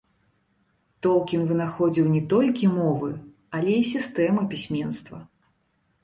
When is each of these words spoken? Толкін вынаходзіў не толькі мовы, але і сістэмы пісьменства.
Толкін 1.05 1.41
вынаходзіў 1.49 2.07
не 2.13 2.21
толькі 2.31 2.69
мовы, 2.77 3.09
але 3.59 3.75
і 3.81 3.83
сістэмы 3.91 4.41
пісьменства. 4.55 5.21